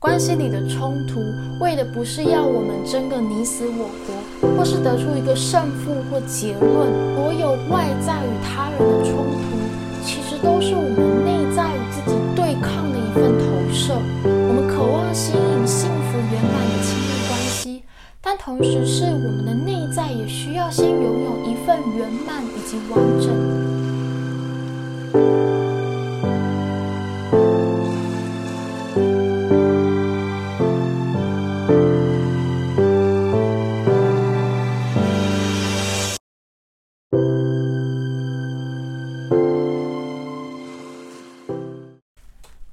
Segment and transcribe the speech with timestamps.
[0.00, 1.20] 关系里的冲突，
[1.58, 6.88] 为的不是要我们争个你死我活，或是得出一个胜负或结论。
[7.16, 9.58] 所有外在与他人的冲突，
[10.04, 13.92] 其实都是我们内在与自己对抗的一份投射。
[14.22, 17.82] 我们渴望吸引幸福圆满的亲密关系，
[18.22, 23.34] 但同时是我们的内在也需要先拥有一份圆满以及完整。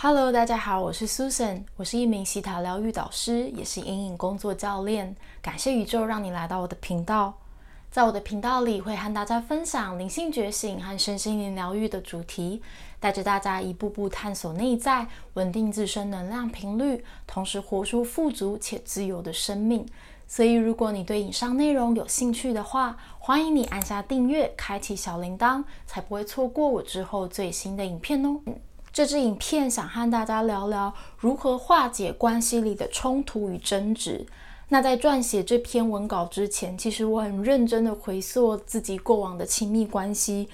[0.00, 5.16] Hello，大家好，我是 Susan，我是一名西塔疗愈导师，也是阴影工作教练。
[5.42, 7.34] 感谢宇宙让你来到我的频道，
[7.90, 12.62] 在我的频道里会和大家分享灵性觉醒和身心灵疗愈的主题，
[13.00, 19.84] 带着大家一步步探索内在，稳定自身能量频率，同时活出富足且自由的生命。
[20.28, 28.40] 所以，如果你对以上内容有兴趣的话，欢迎你按下订阅，开启小铃铛，才不会错过我之后最新的影片哦。
[28.98, 34.26] 这支影片想和大家聊聊如何化解关系里的冲突与争执。
[34.70, 40.48] 那在撰写这篇文稿之前，其实我很认真的回溯自己过往的亲密关系，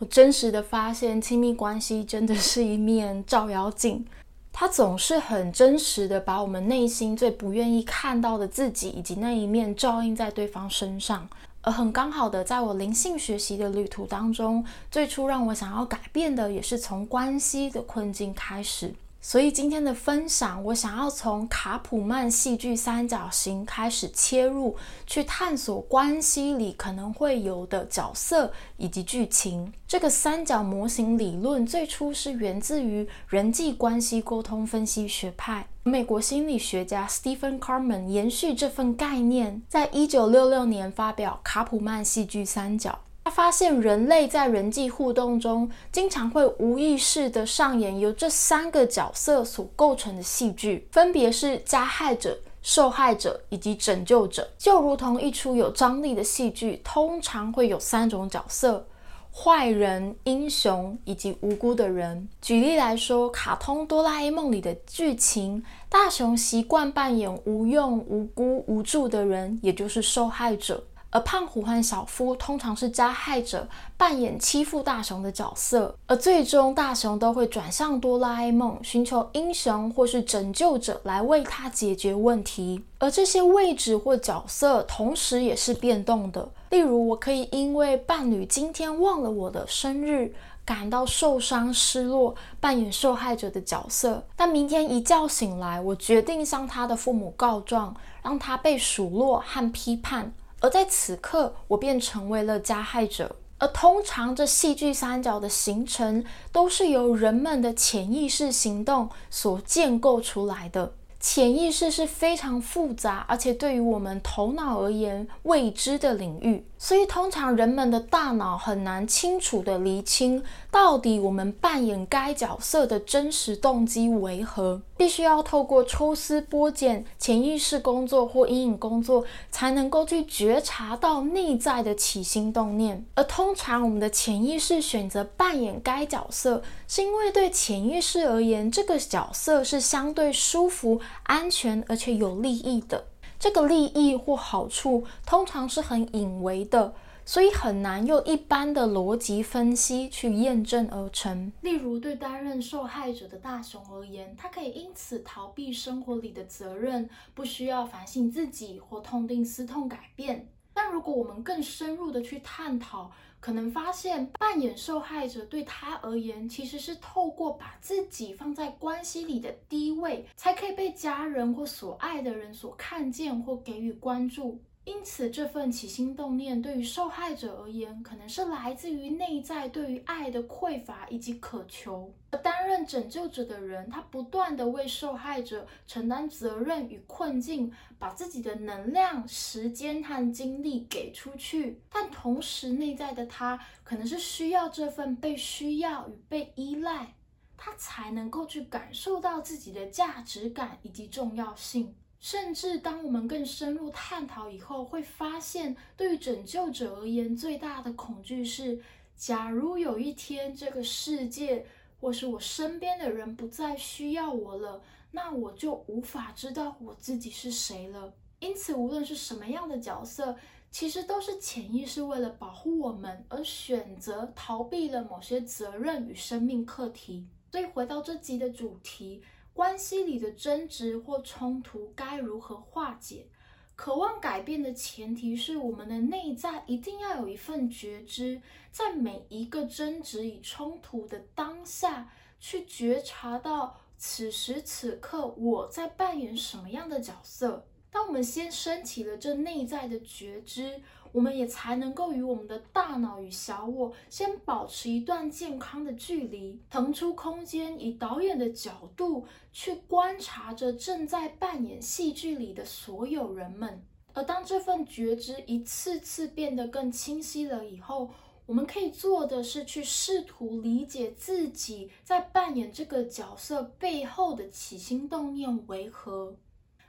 [0.00, 4.04] 我真实的发现，亲密关系真的是一面照妖镜，
[4.52, 11.28] 它总是很真实的把我们内心最不愿意看到的自己以及那一面照映在对方身上。
[11.64, 18.94] 而很刚好的，在我灵性学习的旅途当中，最初让我想要改变的，也是从关系的困境开始。
[19.26, 29.72] 所以今天的分享，我想要从卡普曼戏剧三角形开始切入，去探索关系里可能会有的角色以及剧情。
[29.88, 42.98] 这个三角模型理论最初是源自于人际关系沟通分析学派，美国心理学家 Stephen Carman 延续这份概念，在一九六六年发表卡普曼戏剧三角。
[43.24, 54.46] 他发现人类在人际互动中，经常会无意识地上演由这三个角色所构成的戏剧，分别是加害者、受害者以及拯救者。
[54.58, 58.86] 就如同一出有张力的戏剧，通常会有三种角色：
[59.32, 62.28] 坏人、英雄以及无辜的人。
[62.42, 70.84] 举例来说，卡通《哆啦 A 梦》里的剧情，大雄习惯扮演无用、无辜、无助的人，也就是受害者。
[71.14, 82.82] 而胖虎和小夫通常是加害者，扮演欺负大雄的角色，而最终大雄都会转向哆啦 A 梦，寻求英雄或是拯救者来为他解决问题。
[82.98, 86.48] 而这些位置或角色同时也是变动的。
[86.70, 94.24] 例如，我可以因为伴侣今天忘了我的生日，感到受伤失落，扮演受害者的角色。
[94.34, 100.32] 但明天一觉醒来，我决定向他的父母告状，让他被数落和批判。
[100.64, 103.36] 而在此刻，我便成为了加害者。
[103.58, 110.94] 而通常，这戏剧三角的形成都是由人们的潜意识行动所建构出来的。
[111.20, 116.64] 潜意识是非常复杂，而且对于我们头脑而言未知的领域。
[116.84, 124.82] 所以，通常人们的大脑很难清楚地厘清，到底我们扮演该角色的真实动机为何。
[124.94, 133.02] 必须要透过抽丝剥茧、潜意识工作或阴影工作，才能够去觉察到内在的起心动念。
[133.14, 143.06] 而通常，我们的潜意识选择扮演该角色，是因为对潜意识而言，这个角色是相对舒服、安全而且有利益的。
[143.44, 146.94] 这个利益或好处通常是很隐微的，
[147.26, 151.52] 所以很难用一般的逻辑分析去验证而成。
[151.60, 160.48] 例如，对担任受害者的大雄而言，他可以因此逃避生活里的责任，不需要反省自己或痛定思痛改变。
[160.74, 174.60] 但如果我们更深入的去探讨，可能发现扮演受害者对他而言，其实是透过把自己放在关系里的低位，才可以被家人或所爱的人所看见或给予关注。
[174.84, 191.80] 因此，这份起心动念对于受害者而言，可能是来自于内在对于爱的匮乏以及渴求；而担任拯救者的人，他不断的为受害者承担责任与困境，把自己的能量、时间和精力给出去。
[191.90, 197.14] 但同时，内在的他可能是需要这份被需要与被依赖，
[197.56, 201.94] 他才能够去感受到自己的价值感以及重要性。
[202.24, 208.80] 甚至当我们更深入探讨以后，会发现，对于拯救者而言，最大的恐惧是：
[209.14, 211.66] 假如有一天这个世界
[212.00, 218.14] 或是我身边的人不再需要我了，那我就无法知道我自己是谁了。
[218.40, 220.34] 因此，无论是什么样的角色，
[220.70, 227.26] 其实都是潜意识为了保护我们而选择逃避了某些责任与生命课题。
[227.52, 229.20] 所以，回到这集的主题，
[229.54, 233.28] 关系里的争执或冲突该如何化解？
[233.76, 247.66] 渴望改变的前提是，我们的内在一定要有一份觉知，在每一个争执与冲突的当下，去觉察到此时此刻我在扮演什么样的角色。
[247.90, 250.80] 当我们先升起了这内在的觉知，
[251.14, 263.80] 我们也才能够与我们的大脑与小我先保持一段健康的距离，腾出空间，以导演的角度去观察着正在扮演戏剧里的所有人们。
[264.12, 268.10] 而当这份觉知一次次变得更清晰了以后，
[268.44, 276.36] 我们可以做的是去试图理解自己在扮演这个角色背后的起心动念为何。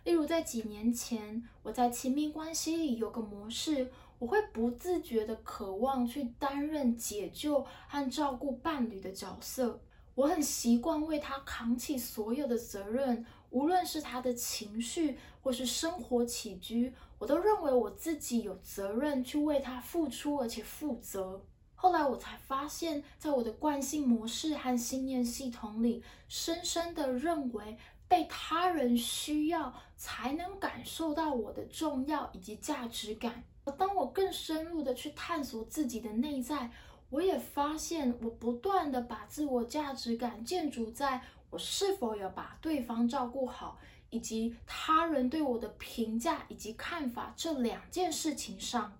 [0.03, 3.89] 例如，在几年前，我在亲密关系里有个模式，
[4.25, 9.79] 我会不自觉的渴望去担任解救和照顾伴侣的角色。
[10.15, 21.39] 我很习惯为他扛起所有的责任，无论是他的情绪或是生活起居，我都认为我自己有责任去为他付出，而且负责。
[21.75, 27.77] 后来我才发现，在我的惯性模式和信念系统里，深深的认为。
[28.07, 33.43] 被他人需要，才能感受到我的重要以及价值感。
[33.71, 36.69] 当我更深入的去探索自己的内在，
[37.09, 43.79] 我也发现，我不断的把自我价值感建筑在我是否有把对方照顾好，
[44.09, 48.97] 以及他人对我的评价以及看法这两件事情上。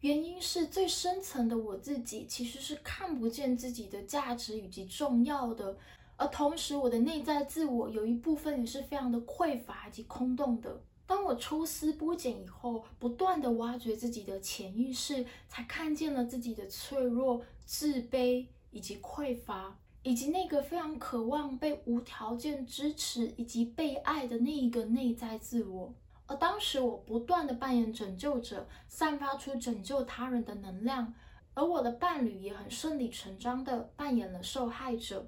[0.00, 5.76] 原因是最深层的我自己其实是看不见自己的价值以及重要的。
[6.16, 10.80] 而同时，我的内在自我有一部分也是非常的匮乏以及空洞的。
[11.08, 25.94] 当我抽丝剥茧以后，不断的挖掘自己的潜意识，才看见了自己的脆弱、自卑以及匮乏，以及那个非常渴望被无条件支持以及被爱的那一个内在自我。
[26.26, 31.14] 而当时，我不断的扮演拯救者，散发出拯救他人的能量，
[31.54, 35.26] 而我的伴侣也很顺理成章的扮演了受害者。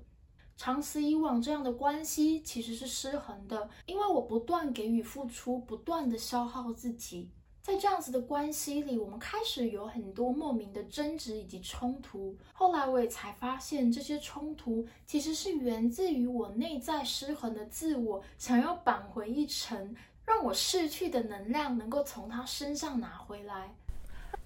[0.62, 7.30] 长此以往，这样的关系其实是失衡的，因为我不断给予付出，不断的消耗自己。
[7.62, 12.36] 在这样子的关系里，我们开始有很多莫名的争执以及冲突。
[12.52, 19.96] 后来我也才发现，这些冲突其实是源自于我内在失衡的自我，想要扳回一城，
[20.26, 23.74] 让我逝去的能量能够从他身上拿回来。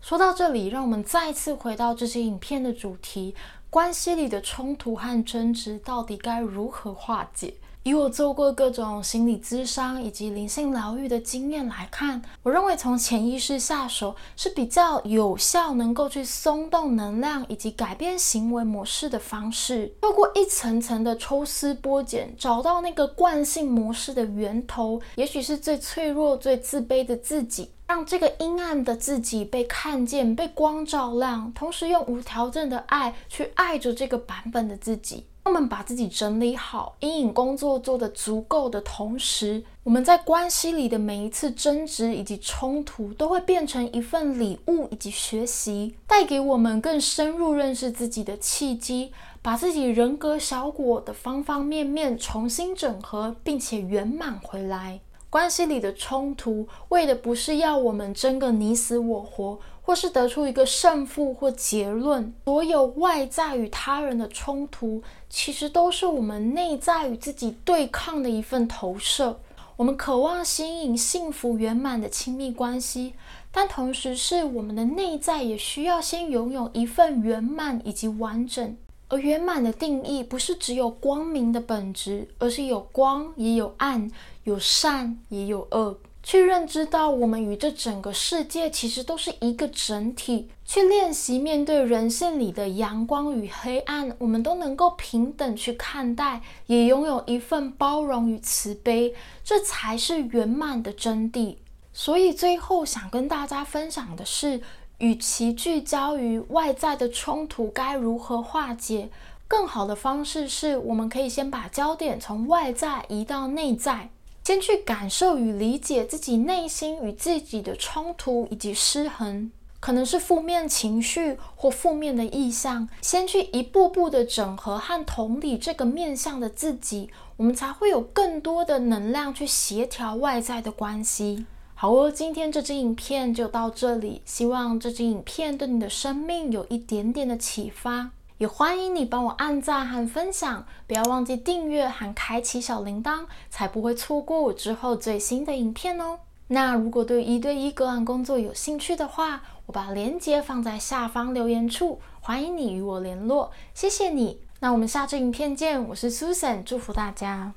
[0.07, 3.35] 说到这里，让我们再次回到这些影片的主题。
[3.71, 7.55] 关系里的冲突和争执到底该如何化解？
[7.85, 19.91] 以我做过各种心理咨商以及灵性疗愈的经验来看，我认为从潜意识下手是比较有效，能够去松动能量以及改变行为模式的方式。
[20.03, 27.71] 透过一层层的抽丝剥茧，找到那个惯性模式的源头，也许是最脆弱、最自卑的自己。
[27.87, 35.27] 让这个阴暗的自己被看见、被光照亮，同时用无条件的爱去爱着这个版本的自己。
[35.45, 49.13] 我们把自己整理好，阴影工作做得足够的同时，我们在关系里的每一次争执以及冲突，都会变成一份礼物以及学习，带给我们更深入认识自己的契机，
[49.43, 55.01] 把自己人格小果的方方面面重新整合，并且圆满回来。
[55.35, 62.33] 关系里的冲突，为的不是要我们争个你死我活，或是得出一个胜负或结论。
[62.45, 69.41] 所有外在与他人的冲突，其实都是我们内在与自己对抗的一份投射。
[69.75, 73.15] 我们渴望吸引幸福圆满的亲密关系，
[73.51, 78.77] 但同时是我们的内在也需要先拥有一份圆满以及完整。
[79.09, 84.11] 而圆满的定义，不是只有光明的本质，而是有光也有暗。
[84.45, 101.57] 有善也有恶，去认知到我们与这整个世界其实都是一个整体，去练习面对人性里的阳光与黑暗，我们都能够平等去看待，也拥有一份包容与慈悲，这才是圆满的真谛。
[101.95, 104.61] 所以最后想跟大家分享的是，
[104.99, 109.09] 与其聚焦于外在的冲突该如何化解，
[109.49, 114.11] 更好的方式是我们可以先把焦点从外在移到内在。
[114.45, 127.09] 先去感受与理解自己内心与自己的冲突以及失衡，可能是负面情绪或负面的意向，先去一步步的整合和同理这个面向的自己，
[127.39, 131.47] 我们才会有更多的能量去协调外在的关系。
[131.77, 138.11] 好哦，今天这支影片就到这里，希望这支影片对你的生命有一点点的启发。
[138.39, 146.19] 也欢迎你帮我按赞和分享，不要忘记订阅和开启小铃铛，才不会错过我之后最新的影片哦。
[146.49, 153.51] 那如果对一对一个案工作有兴趣的话，我把链接放在下方留言处，欢迎你与我联络。
[153.73, 155.83] 谢谢你，那我们下支影片见。
[155.89, 157.53] 我是 Susan，祝福大家。